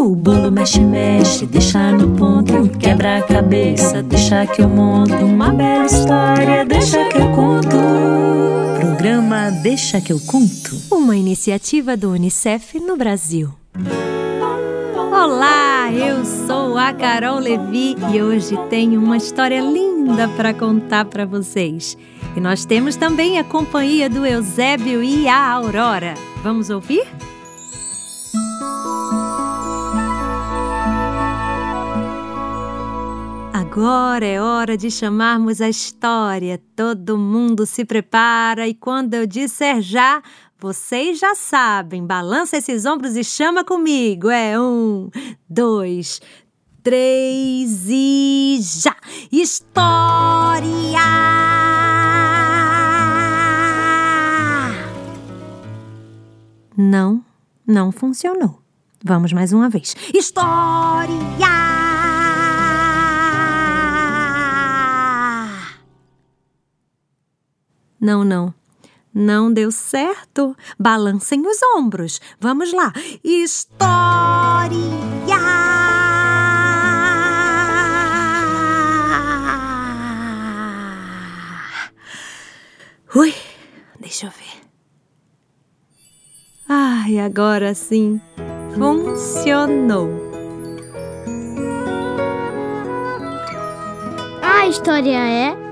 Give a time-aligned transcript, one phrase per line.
[0.00, 2.70] O bolo mexe, mexe, deixa no ponto.
[2.78, 5.12] Quebra a cabeça, deixa que eu monto.
[5.12, 7.76] Uma bela história, deixa que eu conto.
[8.80, 10.74] Programa Deixa que eu conto.
[10.90, 13.52] Uma iniciativa do Unicef no Brasil.
[15.12, 21.26] Olá, eu sou a Carol Levi e hoje tenho uma história linda para contar para
[21.26, 21.94] vocês.
[22.34, 26.14] E nós temos também a companhia do Eusébio e a Aurora.
[26.42, 27.06] Vamos ouvir?
[33.72, 36.60] Agora é hora de chamarmos a história.
[36.74, 40.20] Todo mundo se prepara e quando eu disser já,
[40.58, 42.04] vocês já sabem.
[42.04, 44.28] Balança esses ombros e chama comigo.
[44.28, 45.08] É um,
[45.48, 46.20] dois,
[46.82, 48.96] três e já!
[49.30, 50.68] História!
[56.76, 57.24] Não,
[57.64, 58.60] não funcionou.
[59.04, 59.94] Vamos mais uma vez.
[60.12, 61.69] História!
[68.00, 68.54] Não, não.
[69.12, 70.56] Não deu certo.
[70.78, 72.20] Balancem os ombros.
[72.40, 72.92] Vamos lá.
[73.22, 74.78] História!
[83.12, 83.34] Ui,
[83.98, 84.60] deixa eu ver.
[86.68, 88.20] Ai, agora sim.
[88.76, 90.08] Funcionou.
[94.40, 95.69] A história é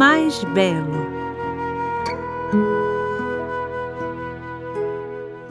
[0.00, 0.96] mais belo.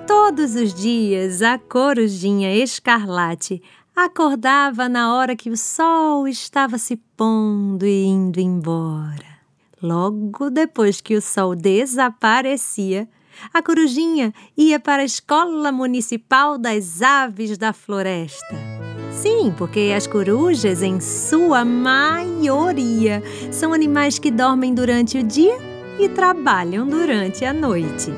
[0.08, 3.61] Todos os dias a corujinha escarlate
[3.95, 9.38] acordava na hora que o sol estava se pondo e indo embora.
[9.83, 13.08] Logo depois que o sol desaparecia,
[13.53, 18.79] a corujinha ia para a Escola Municipal das Aves da Floresta.
[19.12, 25.58] Sim, porque as corujas, em sua maioria, são animais que dormem durante o dia
[26.00, 28.14] e trabalham durante a noite.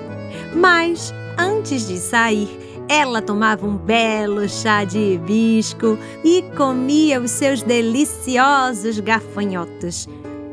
[0.56, 2.50] Mas, antes de sair,
[2.88, 10.08] ela tomava um belo chá de hibisco e comia os seus deliciosos gafanhotos.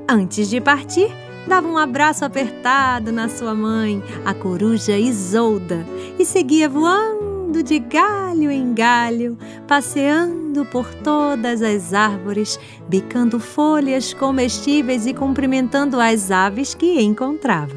[0.08, 1.10] Antes de partir,
[1.48, 5.84] dava um abraço apertado na sua mãe, a coruja Isolda,
[6.18, 7.17] e seguia voando
[7.50, 16.30] de galho em galho, passeando por todas as árvores, bicando folhas comestíveis e cumprimentando as
[16.30, 17.76] aves que encontrava.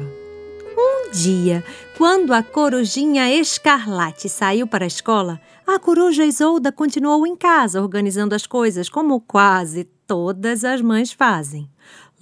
[0.76, 1.64] Um dia,
[1.96, 8.34] quando a corujinha escarlate saiu para a escola, a coruja Isolda continuou em casa organizando
[8.34, 11.71] as coisas como quase todas as mães fazem.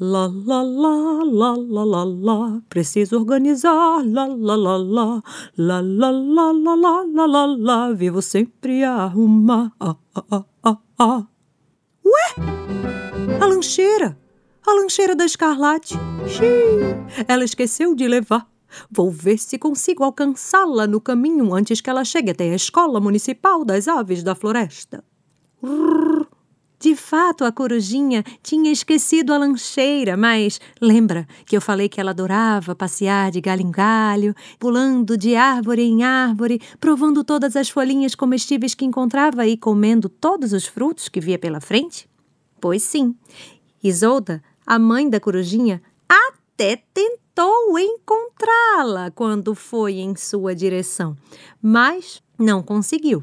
[0.03, 5.23] Lá, lá, lá, lá, lá, lá, lá, preciso organizar, lá, lá, lá, lá,
[5.59, 10.45] lá, lá, lá, lá, lá, lá, lá, lá, vivo sempre a arrumar, ah, ah, ah,
[10.65, 11.27] ah, ah.
[12.03, 13.43] Ué?
[13.43, 14.19] A lancheira,
[14.67, 15.95] a lancheira da Escarlate.
[16.27, 18.49] Xiii, ela esqueceu de levar.
[18.91, 23.67] Vou ver se consigo alcançá-la no caminho antes que ela chegue até a Escola Municipal
[23.67, 25.05] das Aves da Floresta.
[25.63, 26.10] Rrr.
[26.81, 32.13] De fato, a corujinha tinha esquecido a lancheira, mas lembra que eu falei que ela
[32.13, 38.15] adorava passear de galho em galho, pulando de árvore em árvore, provando todas as folhinhas
[38.15, 42.09] comestíveis que encontrava e comendo todos os frutos que via pela frente?
[42.59, 43.15] Pois sim.
[43.85, 51.15] Isolda, a mãe da corujinha, até tentou encontrá-la quando foi em sua direção,
[51.61, 53.23] mas não conseguiu.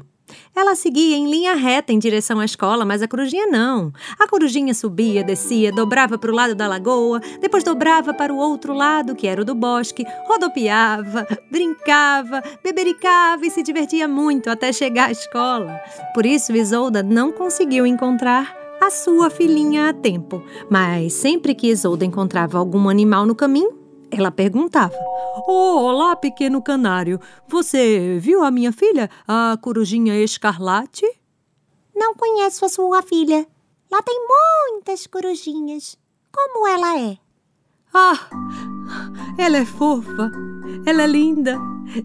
[0.54, 3.92] Ela seguia em linha reta em direção à escola, mas a corujinha não.
[4.18, 8.72] A corujinha subia, descia, dobrava para o lado da lagoa, depois dobrava para o outro
[8.72, 15.08] lado, que era o do bosque, rodopiava, brincava, bebericava e se divertia muito até chegar
[15.08, 15.80] à escola.
[16.14, 20.42] Por isso, Isolda não conseguiu encontrar a sua filhinha a tempo.
[20.70, 24.94] Mas sempre que Isolda encontrava algum animal no caminho, ela perguntava:
[25.46, 27.20] oh, Olá, pequeno canário.
[27.46, 31.06] Você viu a minha filha, a corujinha escarlate?
[31.94, 33.46] Não conheço a sua filha.
[33.90, 34.18] Lá tem
[34.72, 35.98] muitas corujinhas.
[36.32, 37.18] Como ela é?
[37.92, 38.28] Ah,
[39.38, 40.30] ela é fofa.
[40.86, 41.58] Ela é linda.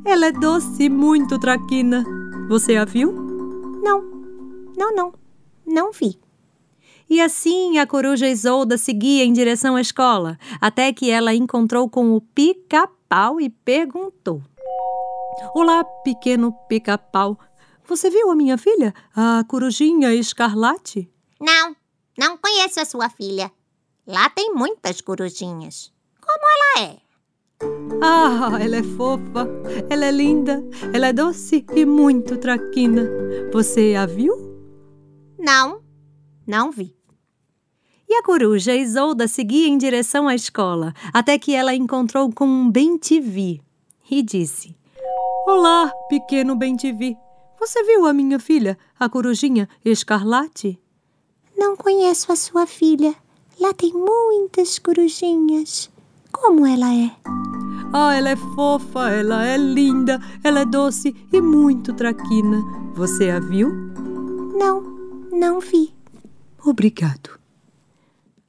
[0.06, 2.04] Ela é doce e muito traquina.
[2.48, 3.12] Você a viu?
[3.84, 4.02] Não,
[4.78, 5.14] não, não.
[5.66, 6.23] Não vi.
[7.10, 12.14] E assim a coruja Isolda seguia em direção à escola, até que ela encontrou com
[12.16, 14.42] o pica-pau e perguntou:
[15.54, 17.38] Olá, pequeno pica-pau.
[17.86, 21.10] Você viu a minha filha, a corujinha escarlate?
[21.40, 21.76] Não,
[22.18, 23.52] não conheço a sua filha.
[24.08, 25.92] Lá tem muitas corujinhas.
[26.22, 26.40] Como
[26.78, 27.04] ela é?
[28.02, 29.48] Ah, ela é fofa,
[29.90, 30.64] ela é linda,
[30.94, 33.10] ela é doce e muito traquina.
[33.52, 34.34] Você a viu?
[35.38, 35.83] Não,
[36.46, 36.96] não vi.
[38.08, 42.70] E a coruja Isolda seguia em direção à escola, até que ela encontrou com um
[42.70, 43.62] bem-te-vi
[44.10, 44.76] e disse:
[45.48, 47.18] Olá, pequeno bem-te-vi.
[47.60, 50.80] Você viu a minha filha, a corujinha escarlate?
[51.58, 53.16] Não conheço a sua filha.
[53.60, 55.90] Lá tem muitas corujinhas.
[56.32, 57.12] Como ela é?
[57.94, 62.62] Ah, ela é fofa, ela é linda, ela é doce e muito traquina.
[62.96, 63.70] Você a viu?
[64.58, 64.82] Não,
[65.32, 65.94] não vi.
[66.66, 67.38] Obrigado.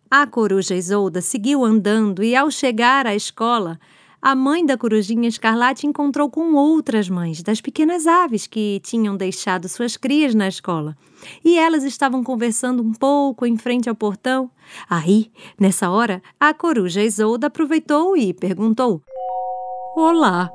[0.09, 3.81] A coruja Isolda seguiu andando e, ao chegar à escola,
[4.23, 9.69] a mãe da corujinha escarlate encontrou com outras mães das pequenas aves que tinham deixado
[9.69, 10.97] suas crias na escola.
[11.45, 14.51] E elas estavam conversando um pouco em frente ao portão.
[14.89, 19.03] Aí, nessa hora, a coruja Isolda aproveitou e perguntou:
[19.97, 20.51] Olá,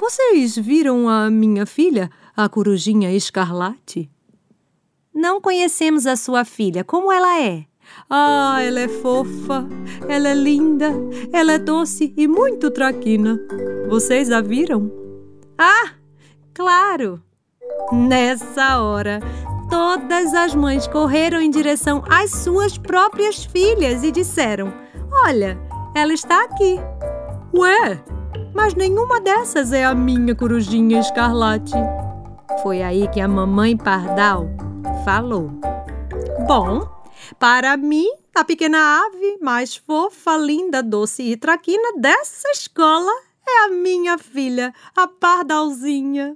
[0.00, 4.10] vocês viram a minha filha, a corujinha escarlate?
[5.14, 6.82] Não conhecemos a sua filha.
[6.82, 7.66] Como ela é?
[8.08, 9.68] Ah, ela é fofa,
[10.08, 10.90] ela é linda,
[11.32, 13.38] ela é doce e muito traquina.
[13.88, 14.90] Vocês a viram?
[15.58, 15.90] Ah,
[16.54, 17.22] claro!
[17.92, 19.20] Nessa hora,
[19.68, 24.72] todas as mães correram em direção às suas próprias filhas e disseram:
[25.26, 25.58] Olha,
[25.94, 26.78] ela está aqui.
[27.54, 28.02] Ué,
[28.54, 31.74] mas nenhuma dessas é a minha corujinha escarlate.
[32.62, 34.48] Foi aí que a mamãe Pardal
[35.04, 35.50] falou:
[36.46, 36.88] Bom,
[37.38, 43.10] para mim, a pequena ave mais fofa, linda, doce e traquina dessa escola
[43.46, 46.34] é a minha filha, a pardalzinha.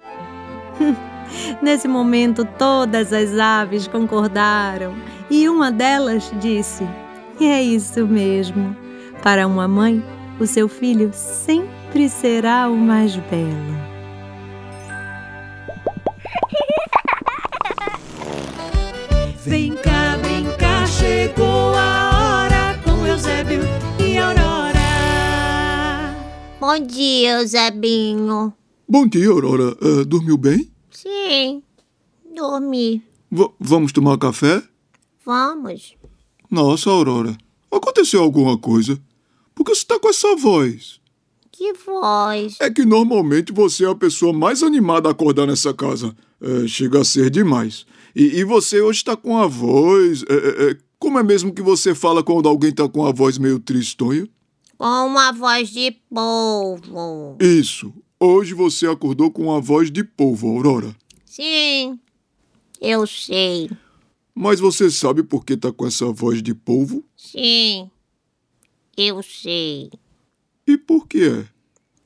[1.60, 4.94] Nesse momento, todas as aves concordaram
[5.30, 6.84] e uma delas disse:
[7.40, 8.76] É isso mesmo.
[9.22, 10.04] Para uma mãe,
[10.38, 13.85] o seu filho sempre será o mais belo.
[26.66, 28.52] Bom dia, Eusebinho.
[28.88, 29.76] Bom dia, Aurora.
[29.80, 30.68] Eh, dormiu bem?
[30.90, 31.62] Sim,
[32.34, 33.04] dormi.
[33.30, 34.60] V- vamos tomar café?
[35.24, 35.94] Vamos.
[36.50, 37.38] Nossa, Aurora.
[37.70, 39.00] Aconteceu alguma coisa?
[39.54, 41.00] Por que você está com essa voz?
[41.52, 42.56] Que voz.
[42.58, 46.16] É que normalmente você é a pessoa mais animada a acordar nessa casa.
[46.40, 47.86] É, chega a ser demais.
[48.12, 50.24] E, e você hoje está com a voz.
[50.28, 53.60] é, é, como é mesmo que você fala quando alguém está com a voz meio
[53.60, 54.28] tristonha?
[54.78, 57.36] Com uma voz de polvo.
[57.40, 57.92] Isso.
[58.20, 60.94] Hoje você acordou com a voz de polvo, Aurora.
[61.24, 61.98] Sim,
[62.80, 63.70] eu sei.
[64.34, 67.02] Mas você sabe por que está com essa voz de polvo?
[67.16, 67.90] Sim,
[68.96, 69.90] eu sei.
[70.66, 71.48] E por que é?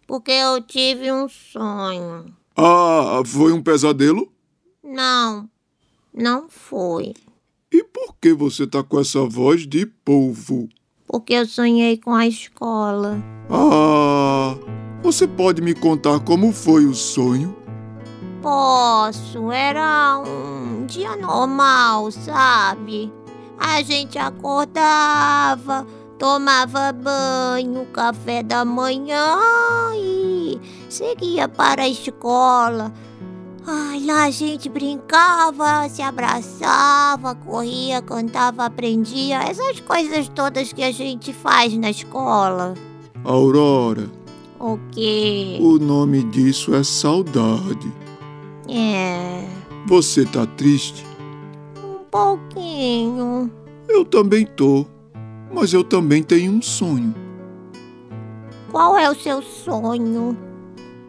[0.07, 2.35] Porque eu tive um sonho.
[2.57, 4.33] Ah, foi um pesadelo?
[4.83, 5.49] Não,
[6.13, 7.15] não foi.
[7.73, 10.69] E por que você tá com essa voz de polvo?
[11.11, 13.19] Porque eu sonhei com a escola.
[13.51, 14.55] Ah,
[15.03, 17.57] você pode me contar como foi o sonho?
[18.41, 23.13] Posso, era um dia normal, sabe?
[23.59, 25.85] A gente acordava,
[26.17, 29.37] tomava banho, café da manhã
[29.97, 32.93] e seguia para a escola.
[33.73, 40.91] Ai, lá a gente brincava, se abraçava, corria, cantava, aprendia, essas coisas todas que a
[40.91, 42.75] gente faz na escola.
[43.23, 44.11] Aurora,
[44.59, 45.57] O quê?
[45.61, 47.93] o nome disso é saudade.
[48.69, 49.47] É,
[49.87, 51.07] Você tá triste?
[51.85, 53.51] um pouquinho.
[53.89, 54.85] Eu também tô.
[55.53, 57.15] Mas eu também tenho um sonho.
[58.73, 60.37] Qual é o seu sonho?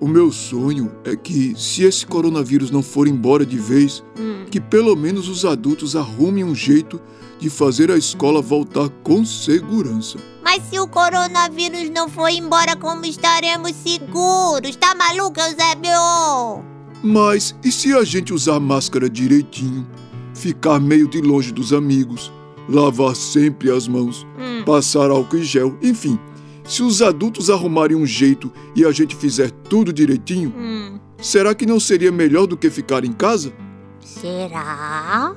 [0.01, 4.03] O meu sonho é que, se esse coronavírus não for embora de vez,
[4.49, 6.99] que pelo menos os adultos arrumem um jeito
[7.39, 10.17] de fazer a escola voltar com segurança.
[10.43, 14.75] Mas se o coronavírus não for embora, como estaremos seguros?
[14.75, 16.65] Tá maluco, Eusébio?
[17.03, 19.87] Mas e se a gente usar máscara direitinho,
[20.33, 22.31] ficar meio de longe dos amigos,
[22.67, 24.63] lavar sempre as mãos, Hum.
[24.65, 26.19] passar álcool em gel, enfim,
[26.63, 30.99] se os adultos arrumarem um jeito e a gente fizer tudo direitinho, Hum.
[31.21, 33.53] será que não seria melhor do que ficar em casa?
[33.99, 35.35] Será?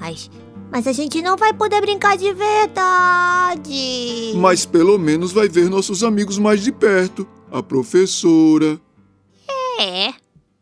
[0.00, 0.30] Mas,
[0.70, 4.32] mas a gente não vai poder brincar de verdade.
[4.36, 8.80] Mas pelo menos vai ver nossos amigos mais de perto, a professora.
[9.80, 10.12] É.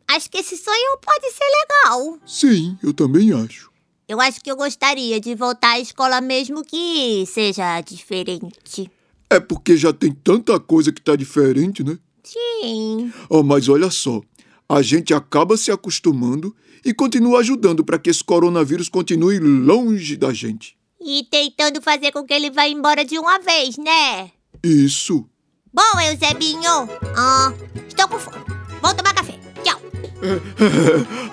[0.09, 2.19] Acho que esse sonho pode ser legal.
[2.27, 3.71] Sim, eu também acho.
[4.09, 8.91] Eu acho que eu gostaria de voltar à escola mesmo que seja diferente.
[9.33, 11.97] É porque já tem tanta coisa que tá diferente, né?
[12.23, 13.11] Sim.
[13.31, 14.21] Oh, mas olha só,
[14.69, 20.35] a gente acaba se acostumando e continua ajudando para que esse coronavírus continue longe da
[20.35, 20.77] gente.
[21.01, 24.31] E tentando fazer com que ele vá embora de uma vez, né?
[24.63, 25.25] Isso.
[25.73, 26.91] Bom, Eusebinho.
[27.17, 27.55] Ah,
[27.89, 28.37] estou com fome.
[28.83, 29.41] Vou tomar café.
[29.65, 29.81] Tchau.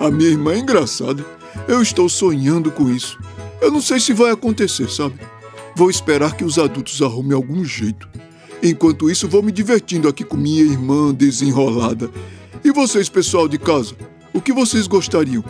[0.00, 1.22] a minha irmã é engraçada.
[1.68, 3.18] Eu estou sonhando com isso.
[3.60, 5.20] Eu não sei se vai acontecer, sabe?
[5.80, 8.06] Vou esperar que os adultos arrumem algum jeito.
[8.62, 12.10] Enquanto isso, vou me divertindo aqui com minha irmã desenrolada.
[12.62, 13.94] E vocês, pessoal de casa,
[14.34, 15.42] o que vocês gostariam?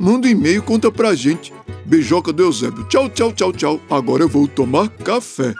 [0.00, 1.52] Manda um e-mail conta pra gente.
[1.84, 2.84] Beijoca do Eusébio.
[2.84, 3.78] Tchau, tchau, tchau, tchau.
[3.90, 5.54] Agora eu vou tomar café.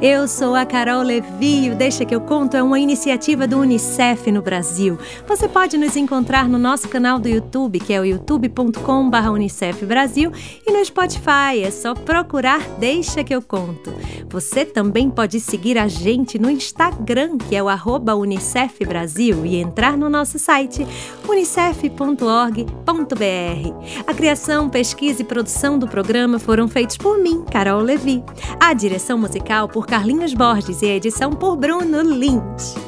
[0.00, 1.70] Eu sou a Carol Levi.
[1.70, 4.98] O Deixa que eu conto é uma iniciativa do UNICEF no Brasil.
[5.26, 10.30] Você pode nos encontrar no nosso canal do YouTube, que é o youtube.com/unicef Brasil,
[10.66, 11.62] e no Spotify.
[11.64, 13.92] É só procurar Deixa que eu conto.
[14.30, 19.56] Você também pode seguir a gente no Instagram, que é o arroba Unicef Brasil, e
[19.56, 20.86] entrar no nosso site
[21.26, 22.14] unicef.org.br.
[24.06, 28.22] A criação, pesquisa e produção do programa foram feitos por mim, Carol Levi.
[28.60, 32.87] A direção musical por Carlinhos Borges e a edição por Bruno Lins.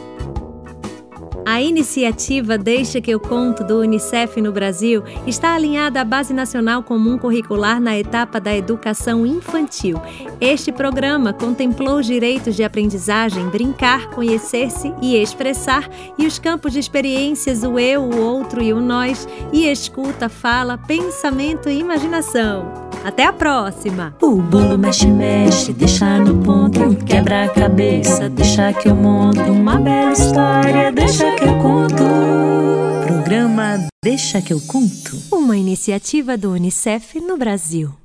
[1.51, 6.81] A iniciativa Deixa que eu conto do Unicef no Brasil está alinhada à Base Nacional
[6.81, 10.01] Comum Curricular na etapa da educação infantil.
[10.41, 16.79] Este programa contemplou os direitos de aprendizagem, brincar, conhecer-se e expressar, e os campos de
[16.79, 22.91] experiências o eu, o outro e o nós, e escuta, fala, pensamento e imaginação.
[23.03, 24.15] Até a próxima!
[24.21, 29.79] O bolo mexe, mexe, deixa no ponto, quebra a cabeça, deixa que eu monto uma
[29.79, 32.05] bela história, deixa que eu conto.
[33.07, 35.17] Programa Deixa que eu conto.
[35.33, 38.00] Uma iniciativa do Unicef no Brasil.